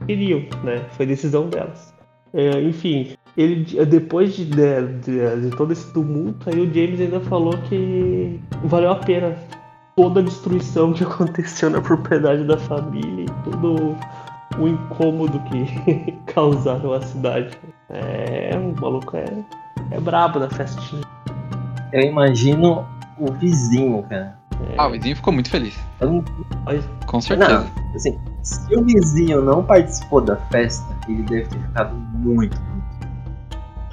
[0.07, 0.85] queriam, né?
[0.91, 1.93] Foi decisão delas.
[2.35, 7.21] É, enfim, ele depois de, de, de, de, todo esse tumulto, aí o James ainda
[7.21, 9.37] falou que valeu a pena
[9.97, 13.97] toda a destruição que aconteceu na propriedade da família e todo
[14.59, 17.59] o incômodo que causaram a cidade.
[17.91, 19.27] É, o maluco é,
[19.91, 21.03] é brabo da festinha.
[21.93, 22.87] Eu imagino
[23.19, 24.42] o vizinho, cara.
[24.71, 24.75] É...
[24.79, 25.79] Ah, o vizinho ficou muito feliz.
[27.07, 27.61] Com certeza.
[27.61, 32.57] Não, assim, se o vizinho não participou da festa, ele deve ter ficado muito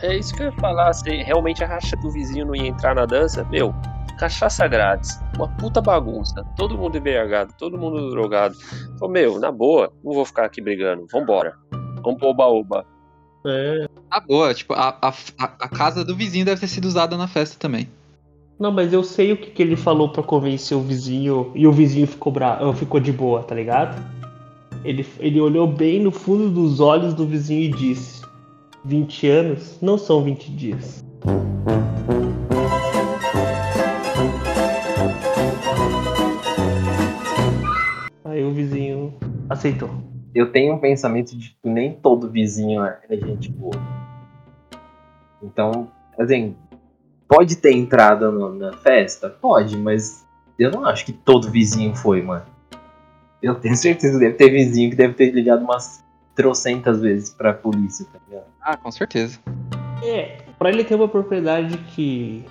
[0.01, 2.95] é isso que eu ia falar, se realmente a racha do vizinho não ia entrar
[2.95, 3.75] na dança, meu,
[4.17, 8.55] cachaça grátis, uma puta bagunça, todo mundo embriagado, todo mundo drogado.
[8.95, 11.53] Então, meu, na boa, não vou ficar aqui brigando, vambora.
[12.01, 12.85] Vamos pro oba-oba.
[13.45, 13.87] É.
[14.09, 17.57] Na boa, tipo, a, a, a casa do vizinho deve ter sido usada na festa
[17.59, 17.89] também.
[18.59, 21.71] Não, mas eu sei o que, que ele falou para convencer o vizinho e o
[21.71, 22.59] vizinho ficou, bra...
[22.73, 23.97] ficou de boa, tá ligado?
[24.83, 28.21] Ele, ele olhou bem no fundo dos olhos do vizinho e disse:
[28.83, 31.05] 20 anos não são 20 dias.
[38.25, 39.13] Aí o vizinho
[39.49, 39.89] aceitou.
[40.35, 43.71] Eu tenho um pensamento de que nem todo vizinho é gente boa.
[45.41, 45.87] Então,
[46.19, 46.55] assim,
[47.29, 49.29] pode ter entrado no, na festa?
[49.29, 50.25] Pode, mas
[50.57, 52.43] eu não acho que todo vizinho foi, mano.
[53.41, 56.03] Eu tenho certeza que deve ter vizinho que deve ter ligado umas
[56.35, 58.47] trocentas vezes pra polícia, tá ligado?
[58.59, 59.39] Ah, com certeza.
[60.03, 62.43] É, pra ele ter uma propriedade que,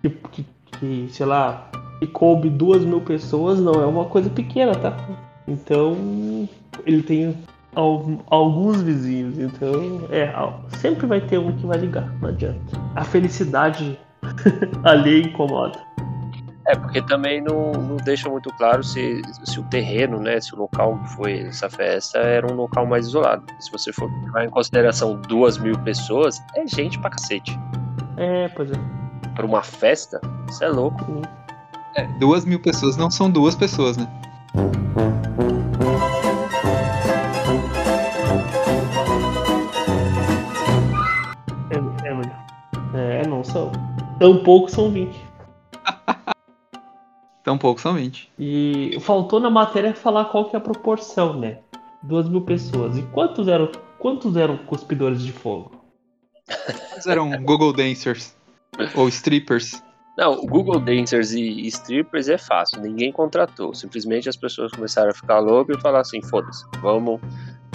[0.00, 0.46] que, que,
[0.78, 4.96] que sei lá, que coube duas mil pessoas, não é uma coisa pequena, tá?
[5.46, 6.48] Então,
[6.86, 7.36] ele tem
[7.74, 10.32] alguns vizinhos, então, é,
[10.78, 12.78] sempre vai ter um que vai ligar, não adianta.
[12.94, 13.98] A felicidade
[14.84, 15.78] ali incomoda.
[16.66, 20.58] É, porque também não, não deixa muito claro se, se o terreno, né, se o
[20.58, 23.44] local que foi essa festa era um local mais isolado.
[23.58, 27.58] Se você for levar em consideração duas mil pessoas, é gente pra cacete.
[28.16, 28.74] É, pois é.
[29.34, 31.22] Pra uma festa, isso é louco.
[31.96, 34.06] É, duas mil pessoas não são duas pessoas, né?
[44.44, 45.30] Poucos são 20.
[47.42, 48.30] Tão pouco, são 20.
[48.38, 51.58] E faltou na matéria falar qual que é a proporção, né?
[52.02, 52.96] Duas mil pessoas.
[52.98, 55.72] E quantos eram, quantos eram cuspidores de fogo?
[56.46, 58.36] Quantos eram Google Dancers?
[58.94, 59.82] Ou strippers?
[60.18, 63.74] Não, o Google Dancers e strippers é fácil, ninguém contratou.
[63.74, 67.20] Simplesmente as pessoas começaram a ficar loucas e falaram assim: foda-se, vamos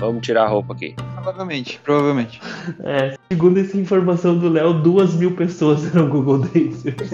[0.05, 0.95] Vamos tirar a roupa aqui.
[1.13, 2.41] Provavelmente, provavelmente.
[2.83, 7.11] É, segundo essa informação do Léo, duas mil pessoas eram Google Dancers.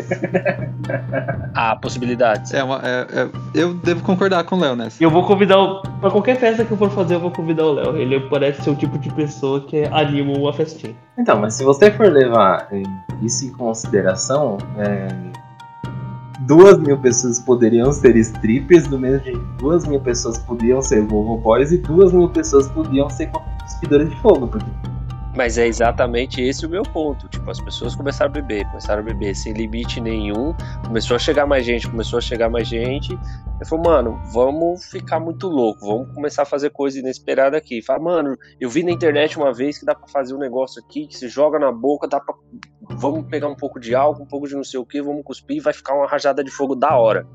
[1.54, 2.54] Há possibilidades.
[2.54, 5.04] É, uma, é, é, eu devo concordar com o Léo nessa.
[5.04, 5.82] Eu vou convidar o.
[5.82, 7.97] Pra qualquer festa que eu for fazer, eu vou convidar o Léo.
[7.97, 10.95] Ele parece ser o tipo de pessoa que anima uma festinha.
[11.17, 12.69] Então, mas se você for levar
[13.21, 15.08] isso em consideração, é,
[16.41, 21.38] duas mil pessoas poderiam ser strippers, do mesmo jeito duas mil pessoas podiam ser Volvo
[21.38, 23.30] Boys e duas mil pessoas podiam ser
[23.63, 24.47] cuspidores de fogo.
[24.47, 24.65] Porque...
[25.35, 27.27] Mas é exatamente esse o meu ponto.
[27.29, 30.53] Tipo, as pessoas começaram a beber, começaram a beber sem limite nenhum,
[30.85, 33.13] começou a chegar mais gente, começou a chegar mais gente.
[33.13, 37.81] Ele falou, mano, vamos ficar muito louco, vamos começar a fazer coisa inesperada aqui.
[37.81, 41.07] Fala, mano, eu vi na internet uma vez que dá pra fazer um negócio aqui,
[41.07, 42.35] que se joga na boca, dá pra.
[42.89, 45.57] Vamos pegar um pouco de álcool, um pouco de não sei o que, vamos cuspir
[45.57, 47.25] e vai ficar uma rajada de fogo da hora.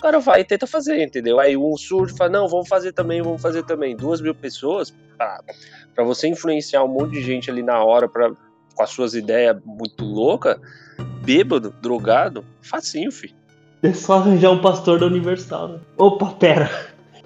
[0.00, 1.38] O cara vai e tenta fazer, entendeu?
[1.38, 3.94] Aí um surge fala, não, vamos fazer também, vamos fazer também.
[3.94, 5.44] Duas mil pessoas, pra,
[5.94, 8.30] pra você influenciar um monte de gente ali na hora pra,
[8.74, 10.58] com as suas ideias muito loucas,
[11.22, 13.34] bêbado, drogado, facinho, filho.
[13.82, 15.80] É só arranjar um pastor da Universal, né?
[15.98, 16.70] Opa, pera.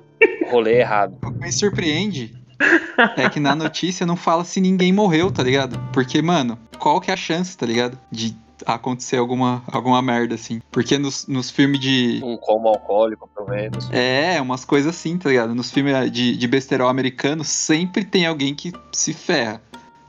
[0.51, 1.17] Rolê errado.
[1.23, 2.35] O que me surpreende
[3.17, 5.79] é que na notícia não fala se ninguém morreu, tá ligado?
[5.93, 7.97] Porque, mano, qual que é a chance, tá ligado?
[8.11, 10.61] De acontecer alguma, alguma merda, assim.
[10.71, 12.21] Porque nos, nos filmes de.
[12.23, 13.91] Um coma alcoólico, pelo menos.
[13.91, 15.55] É, umas coisas assim, tá ligado?
[15.55, 19.61] Nos filmes de, de besterol americano, sempre tem alguém que se ferra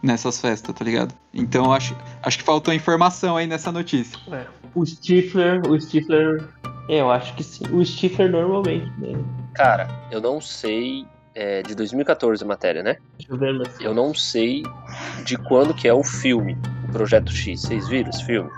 [0.01, 1.13] nessas festas, tá ligado?
[1.33, 4.17] Então acho, acho que faltou informação aí nessa notícia.
[4.31, 4.45] É.
[4.73, 6.47] O Stifler, o Stifler.
[6.87, 7.63] É, eu acho que sim.
[7.71, 9.17] O Stifler normalmente, né?
[9.53, 11.05] Cara, eu não sei.
[11.37, 12.95] É de 2014 a matéria, né?
[13.17, 13.81] Deixa eu ver, mas...
[13.81, 14.63] Eu não sei
[15.25, 17.61] de quando que é o filme, o Projeto X.
[17.61, 18.49] Vocês viram esse filme?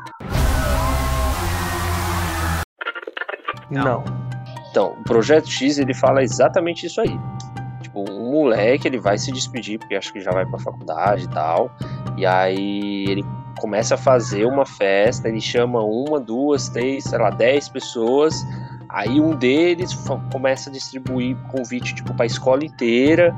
[3.71, 4.03] Não.
[4.69, 7.19] Então, o Projeto X ele fala exatamente isso aí.
[7.81, 11.29] Tipo, um moleque ele vai se despedir porque acho que já vai pra faculdade e
[11.29, 11.75] tal.
[12.15, 13.25] E aí ele
[13.59, 18.35] começa a fazer uma festa, ele chama uma, duas, três, sei lá, dez pessoas.
[18.89, 19.93] Aí um deles
[20.31, 23.35] começa a distribuir convite tipo para a escola inteira.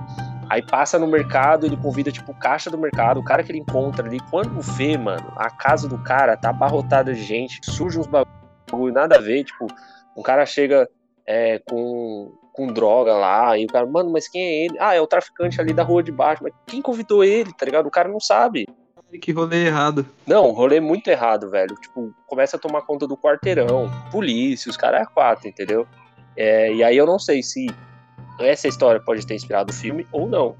[0.49, 3.59] Aí passa no mercado, ele convida tipo o caixa do mercado, o cara que ele
[3.59, 4.19] encontra ali.
[4.31, 9.17] Quando vê, mano, a casa do cara tá abarrotada de gente, surge uns bagulho nada
[9.17, 9.67] a ver, tipo,
[10.17, 10.89] um cara chega
[11.25, 14.77] é, com, com droga lá, e o cara, mano, mas quem é ele?
[14.79, 17.85] Ah, é o traficante ali da rua de baixo, mas quem convidou ele, tá ligado?
[17.85, 18.65] O cara não sabe.
[19.17, 20.05] Que rolê errado.
[20.27, 21.75] Não, rolê muito errado, velho.
[21.75, 25.87] Tipo, começa a tomar conta do quarteirão, polícia, os caras é quatro, entendeu?
[26.37, 27.67] É, e aí eu não sei se
[28.39, 30.55] essa história pode ter inspirado o filme ou não.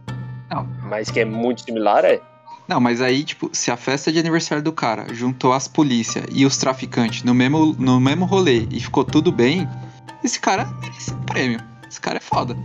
[0.49, 0.65] Não.
[0.83, 2.19] Mas que é muito similar, é.
[2.67, 6.45] Não, mas aí, tipo, se a festa de aniversário do cara juntou as polícias e
[6.45, 9.67] os traficantes no mesmo, no mesmo rolê e ficou tudo bem,
[10.23, 11.59] esse cara merece um prêmio.
[11.87, 12.55] Esse cara é foda.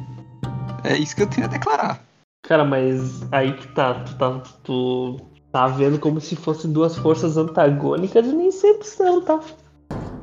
[0.82, 2.04] É isso que eu tenho a declarar.
[2.42, 5.16] Cara, mas aí que tá, tu tá, tu
[5.54, 9.38] tá vendo como se fossem duas forças antagônicas e nem sempre são, tá?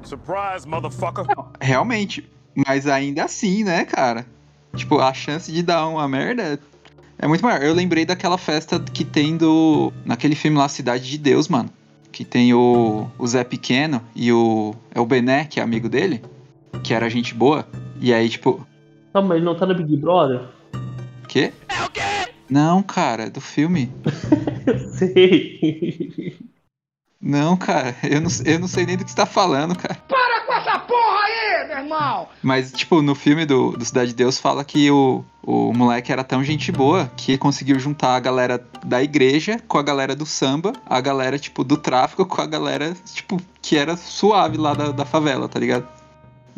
[0.04, 1.24] Surprise, motherfucker!
[1.26, 2.30] Não, realmente,
[2.68, 4.26] mas ainda assim, né, cara?
[4.76, 6.60] Tipo, a chance de dar uma merda
[7.18, 7.64] é muito maior.
[7.64, 9.94] Eu lembrei daquela festa que tem do.
[10.04, 11.70] naquele filme lá, Cidade de Deus, mano.
[12.12, 14.76] Que tem o, o Zé Pequeno e o.
[14.94, 16.22] É o Bené, que é amigo dele.
[16.84, 17.66] Que era gente boa.
[18.02, 18.68] E aí, tipo.
[19.14, 20.42] Não, mas ele não tá no Big Brother?
[21.30, 21.54] Quê?
[21.70, 22.21] É o quê?
[22.52, 23.90] Não, cara, é do filme.
[24.98, 26.38] Sei.
[27.22, 29.96] Não, cara, eu não, eu não sei nem do que você tá falando, cara.
[29.96, 32.28] Para com essa porra aí, meu irmão!
[32.44, 36.26] Mas, tipo, no filme do, do Cidade de Deus fala que o, o moleque era
[36.26, 40.74] tão gente boa que conseguiu juntar a galera da igreja com a galera do samba,
[40.86, 45.06] a galera, tipo, do tráfico com a galera, tipo, que era suave lá da, da
[45.06, 45.88] favela, tá ligado?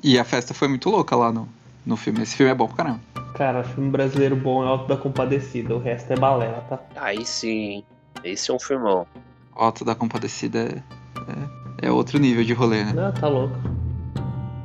[0.01, 1.47] E a festa foi muito louca lá no,
[1.85, 2.23] no filme.
[2.23, 3.12] Esse filme é bom pra caramba.
[3.33, 6.79] Cara, filme brasileiro bom é Alto da Compadecida, o resto é balela, tá?
[6.95, 7.83] Aí sim,
[8.23, 9.07] esse é um filmão.
[9.55, 12.93] Alto da Compadecida é, é, é outro nível de rolê, né?
[12.93, 13.55] Não, tá louco.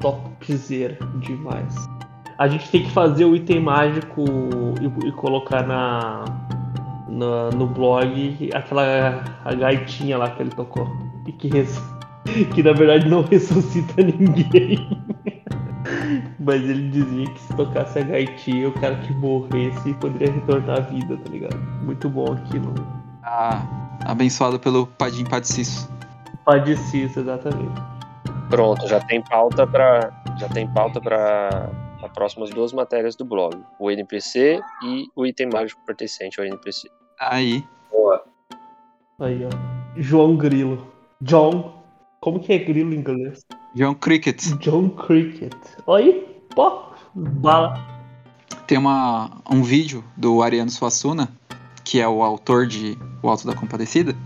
[0.01, 1.75] Topzera demais.
[2.39, 4.25] A gente tem que fazer o item mágico
[4.81, 6.25] e, e colocar na,
[7.09, 10.87] na, no blog aquela a gaitinha lá que ele tocou.
[11.27, 11.81] E que, res,
[12.55, 14.79] que na verdade não ressuscita ninguém.
[16.41, 20.81] Mas ele dizia que se tocasse a gaitinha, o cara que morresse poderia retornar à
[20.81, 21.59] vida, tá ligado?
[21.83, 22.75] Muito bom aquilo.
[23.23, 23.63] Ah,
[24.05, 25.91] abençoado pelo Padim Padicisso.
[26.45, 27.81] Padicisso, exatamente.
[28.49, 31.71] Pronto, já tem pauta para já tem pauta para
[32.03, 36.89] as próximas duas matérias do blog, o NPC e o item mágico pertencente ao NPC.
[37.19, 37.65] Aí.
[37.91, 38.25] Boa.
[39.19, 39.51] Aí, ó.
[39.97, 40.87] João Grilo.
[41.21, 41.83] John.
[42.21, 43.45] Como que é grilo em inglês?
[43.79, 44.43] John Cricket.
[44.59, 45.55] John Cricket.
[45.87, 46.27] Oi?
[46.53, 46.83] Pô,
[47.15, 47.79] bala.
[48.67, 51.29] Tem uma, um vídeo do Ariano Suassuna,
[51.85, 54.17] que é o autor de O Alto da Compadecida,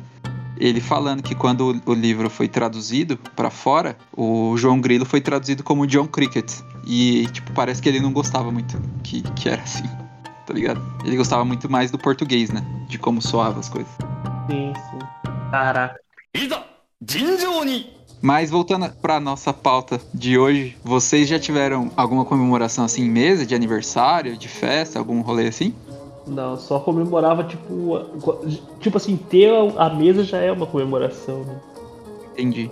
[0.57, 5.62] ele falando que quando o livro foi traduzido para fora, o João Grilo foi traduzido
[5.62, 6.51] como John Cricket.
[6.87, 9.85] E, tipo, parece que ele não gostava muito que, que era assim,
[10.47, 10.81] tá ligado?
[11.05, 12.65] Ele gostava muito mais do português, né?
[12.88, 13.93] De como soava as coisas.
[14.51, 14.99] Sim, sim.
[15.51, 16.01] Caraca.
[18.23, 23.45] Mas voltando para nossa pauta de hoje, vocês já tiveram alguma comemoração assim em mesa,
[23.45, 25.75] de aniversário, de festa, algum rolê assim?
[26.25, 27.99] Não, só comemorava tipo.
[28.79, 31.61] Tipo assim, ter a mesa já é uma comemoração, né?
[32.33, 32.71] Entendi.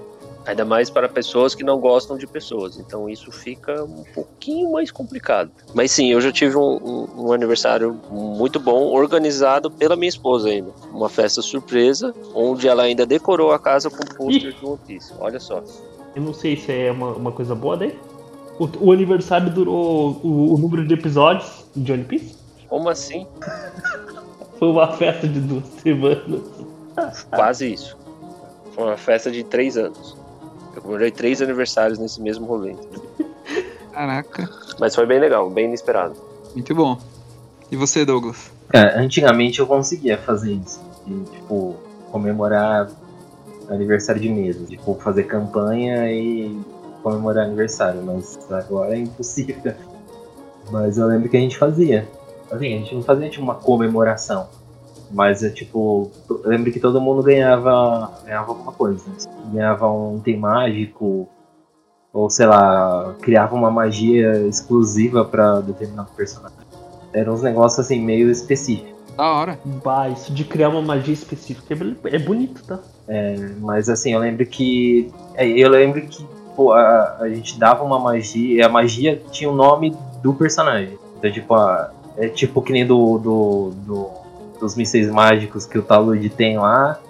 [0.51, 2.77] Ainda mais para pessoas que não gostam de pessoas.
[2.77, 5.53] Então isso fica um pouquinho mais complicado.
[5.73, 10.49] Mas sim, eu já tive um, um, um aniversário muito bom, organizado pela minha esposa
[10.49, 10.73] ainda.
[10.93, 15.15] Uma festa surpresa, onde ela ainda decorou a casa com pôster de One Piece.
[15.21, 15.63] Olha só.
[16.17, 17.97] Eu não sei se é uma, uma coisa boa daí.
[18.59, 22.35] O, o aniversário durou o, o, número de episódios de One Piece?
[22.69, 23.25] Como assim?
[24.59, 26.43] Foi uma festa de duas semanas.
[27.31, 27.97] Quase isso.
[28.73, 30.20] Foi uma festa de três anos.
[30.81, 32.75] Eu comemorei três aniversários nesse mesmo rolê.
[33.93, 34.49] Caraca.
[34.79, 36.17] Mas foi bem legal, bem inesperado.
[36.55, 36.99] Muito bom.
[37.71, 38.51] E você, Douglas?
[38.73, 40.81] É, antigamente eu conseguia fazer isso.
[41.07, 41.77] E, tipo,
[42.11, 42.89] comemorar
[43.69, 44.65] aniversário de mesa.
[44.65, 46.59] Tipo, fazer campanha e
[47.03, 48.03] comemorar aniversário.
[48.03, 49.75] Mas agora é impossível.
[50.71, 52.09] Mas eu lembro que a gente fazia.
[52.51, 54.49] Assim, a gente não fazia tipo uma comemoração.
[55.11, 56.11] Mas é tipo.
[56.29, 59.03] Eu lembro que todo mundo ganhava, ganhava alguma coisa.
[59.09, 59.17] Né?
[59.53, 61.29] Ganhava um item mágico.
[62.13, 66.59] Ou sei lá, criava uma magia exclusiva para determinado personagem.
[67.13, 68.91] Eram uns negócios assim meio específicos.
[69.17, 69.59] Da hora.
[69.85, 72.81] Bah, isso de criar uma magia específica é, é bonito, tá?
[73.07, 75.13] É, mas assim, eu lembro que.
[75.35, 78.57] É, eu lembro que pô, a, a gente dava uma magia.
[78.57, 80.99] E a magia tinha o nome do personagem.
[81.19, 84.11] Então, tipo, a, é tipo que nem do, do, do
[84.61, 87.01] dos mísseis mágicos que o Talud tem lá,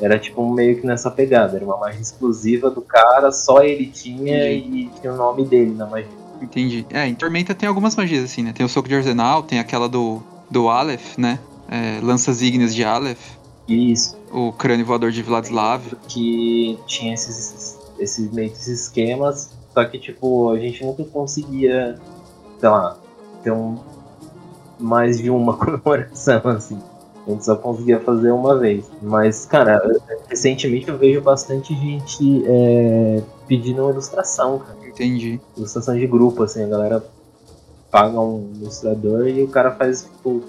[0.00, 1.56] era tipo meio que nessa pegada.
[1.56, 4.78] Era uma magia exclusiva do cara, só ele tinha Entendi.
[4.96, 6.08] e tinha o nome dele na magia.
[6.40, 6.86] Entendi.
[6.90, 8.52] É, em Tormenta tem algumas magias assim, né?
[8.52, 11.38] Tem o Soco de Arsenal, tem aquela do, do Aleph, né?
[11.68, 13.36] É, Lanças Ígneas de Aleph.
[13.68, 14.16] Isso.
[14.32, 15.82] O Crânio Voador de Vladislav.
[16.08, 21.98] Que tinha esses, esses meio esses esquemas, só que tipo, a gente nunca conseguia,
[22.58, 22.96] sei lá,
[23.42, 23.78] ter um
[24.78, 26.80] mais de uma comemoração, assim.
[27.30, 28.84] A gente só conseguia fazer uma vez.
[29.00, 29.80] Mas, cara,
[30.28, 34.76] recentemente eu vejo bastante gente é, pedindo uma ilustração, cara.
[34.86, 35.40] Entendi.
[35.56, 37.04] Ilustração de grupo, assim, a galera
[37.90, 40.42] paga um ilustrador e o cara faz tipo,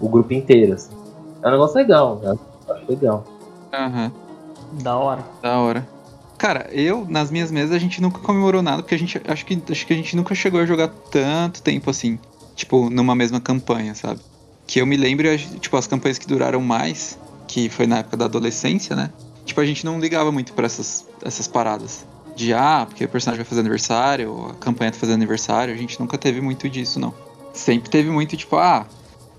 [0.00, 0.94] o grupo inteiro, assim.
[1.42, 2.36] É um negócio legal, né?
[2.68, 3.24] Acho legal.
[3.72, 4.04] Aham.
[4.04, 4.82] Uhum.
[4.82, 5.24] Da hora.
[5.40, 5.88] Da hora.
[6.36, 9.62] Cara, eu, nas minhas mesas, a gente nunca comemorou nada, porque a gente acho que,
[9.70, 12.18] acho que a gente nunca chegou a jogar tanto tempo assim.
[12.54, 14.20] Tipo, numa mesma campanha, sabe?
[14.68, 15.26] Que eu me lembro,
[15.58, 19.10] tipo, as campanhas que duraram mais, que foi na época da adolescência, né?
[19.44, 22.06] Tipo, a gente não ligava muito para essas, essas paradas.
[22.36, 25.74] De, ah, porque o personagem vai fazer aniversário, a campanha tá fazendo aniversário.
[25.74, 27.12] A gente nunca teve muito disso, não.
[27.52, 28.86] Sempre teve muito, tipo, ah,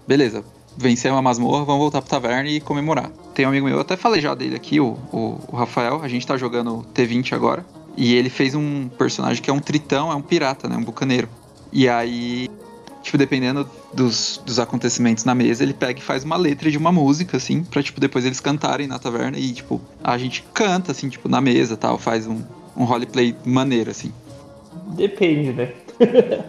[0.06, 0.44] beleza,
[0.76, 3.10] vencer uma masmorra, vamos voltar pro taverna e comemorar.
[3.34, 6.08] Tem um amigo meu, eu até falei já dele aqui, o, o, o Rafael, a
[6.08, 7.66] gente tá jogando T20 agora.
[7.96, 10.76] E ele fez um personagem que é um tritão, é um pirata, né?
[10.78, 11.30] Um bucaneiro.
[11.72, 12.50] E aí
[13.10, 16.92] tipo, dependendo dos, dos acontecimentos na mesa, ele pega e faz uma letra de uma
[16.92, 21.10] música, assim, pra, tipo, depois eles cantarem na taverna e, tipo, a gente canta, assim,
[21.10, 22.42] tipo, na mesa tal, faz um,
[22.78, 24.14] um roleplay maneiro, assim.
[24.96, 25.74] Depende, né?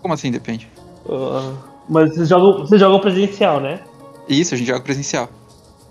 [0.00, 0.66] Como assim depende?
[1.04, 1.54] Uh,
[1.88, 3.80] mas vocês jogam, vocês jogam presencial, né?
[4.26, 5.28] Isso, a gente joga presencial.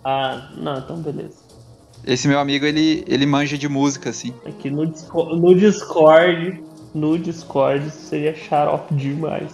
[0.04, 1.36] Ah, não, então beleza.
[2.06, 4.34] Esse meu amigo, ele, ele manja de música, assim.
[4.46, 4.86] Aqui no,
[5.36, 6.64] no Discord
[6.98, 9.54] no Discord seria xarope demais.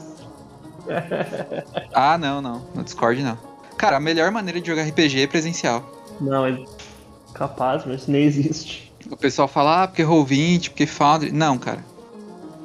[1.93, 2.65] ah, não, não.
[2.73, 3.37] No Discord não.
[3.77, 5.83] Cara, a melhor maneira de jogar RPG é presencial.
[6.21, 6.57] Não, é
[7.33, 8.93] capaz, mas isso nem existe.
[9.09, 11.31] O pessoal fala, ah, porque Roll20, porque Foundry.
[11.31, 11.83] Não, cara.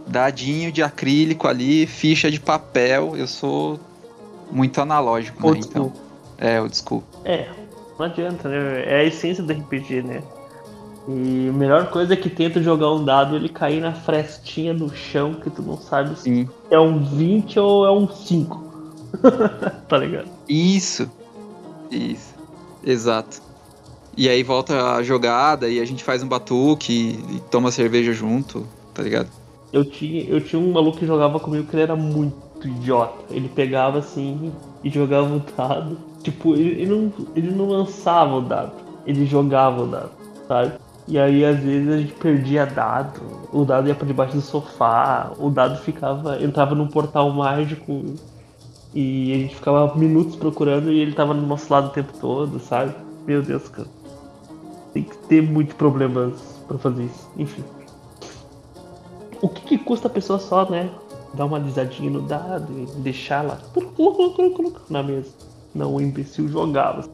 [0.06, 3.16] Dadinho de acrílico ali, ficha de papel.
[3.16, 3.80] Eu sou
[4.50, 5.58] muito analógico, né?
[5.58, 5.92] Então.
[6.38, 7.02] É, o school.
[7.24, 7.48] É,
[7.98, 8.84] não adianta, né?
[8.86, 10.22] É a essência do RPG, né?
[11.08, 14.94] E a melhor coisa é que tenta jogar um dado ele cair na frestinha do
[14.94, 16.46] chão que tu não sabe Sim.
[16.46, 18.68] se é um 20 ou é um 5.
[19.88, 20.28] tá ligado?
[20.46, 21.10] Isso.
[21.90, 22.34] Isso.
[22.84, 23.40] Exato.
[24.14, 28.66] E aí volta a jogada e a gente faz um batuque e, toma cerveja junto,
[28.92, 29.28] tá ligado?
[29.72, 32.36] Eu tinha, eu tinha um maluco que jogava comigo que ele era muito
[32.68, 33.24] idiota.
[33.30, 34.52] Ele pegava assim
[34.84, 35.96] e jogava o dado.
[36.22, 38.72] Tipo, ele, ele, não, ele não lançava o dado,
[39.06, 40.10] ele jogava o dado,
[40.46, 40.72] sabe?
[41.08, 45.32] E aí às vezes a gente perdia dado, o dado ia para debaixo do sofá,
[45.38, 48.04] o dado ficava, entrava num portal mágico
[48.94, 52.60] e a gente ficava minutos procurando e ele tava no nosso lado o tempo todo,
[52.60, 52.94] sabe?
[53.26, 53.88] Meu Deus, cara.
[54.92, 56.34] Tem que ter muitos problemas
[56.66, 57.30] para fazer isso.
[57.38, 57.64] Enfim.
[59.40, 60.90] O que, que custa a pessoa só, né?
[61.32, 63.58] Dar uma alisadinha no dado e deixar lá
[64.90, 65.30] na mesa.
[65.74, 67.08] Não, o imbecil jogava.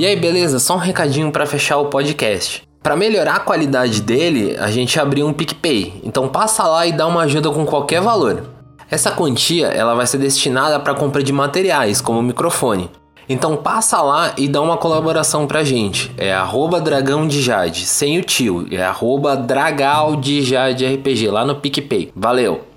[0.00, 0.58] E aí, beleza?
[0.58, 2.62] Só um recadinho para fechar o podcast.
[2.82, 6.00] Para melhorar a qualidade dele, a gente abriu um PicPay.
[6.02, 8.44] Então passa lá e dá uma ajuda com qualquer valor.
[8.90, 12.88] Essa quantia ela vai ser destinada para compra de materiais, como o microfone.
[13.28, 16.10] Então passa lá e dá uma colaboração pra gente.
[16.16, 18.66] É arroba dragão de Jade, sem o tio.
[18.70, 19.36] É arroba
[20.18, 22.10] de Jade RPG lá no PicPay.
[22.16, 22.69] Valeu!